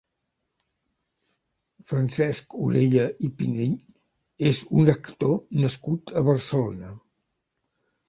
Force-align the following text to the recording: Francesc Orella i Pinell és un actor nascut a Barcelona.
Francesc 1.91 2.57
Orella 2.69 3.05
i 3.29 3.31
Pinell 3.43 3.77
és 4.55 4.65
un 4.81 4.93
actor 4.99 5.39
nascut 5.63 6.19
a 6.19 6.29
Barcelona. 6.33 6.95